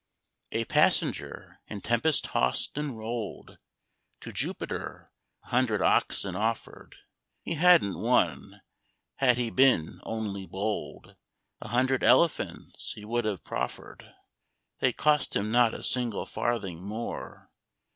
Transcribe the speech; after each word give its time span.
A 0.51 0.65
Passenger, 0.65 1.59
in 1.67 1.79
tempest 1.81 2.23
tossed 2.23 2.75
and 2.75 2.97
rolled, 2.97 3.59
To 4.21 4.33
Jupiter 4.33 5.11
a 5.43 5.49
hundred 5.49 5.79
oxen 5.83 6.35
offered. 6.35 6.95
He 7.43 7.53
hadn't 7.53 7.99
one; 7.99 8.61
had 9.17 9.37
he 9.37 9.51
been 9.51 9.99
only 10.01 10.47
bold, 10.47 11.15
A 11.59 11.67
hundred 11.67 12.03
elephants 12.03 12.93
he 12.93 13.05
would 13.05 13.25
have 13.25 13.43
proffered: 13.43 14.09
They'd 14.79 14.97
cost 14.97 15.35
him 15.35 15.51
not 15.51 15.75
a 15.75 15.83
single 15.83 16.25
farthing 16.25 16.81
more. 16.83 17.51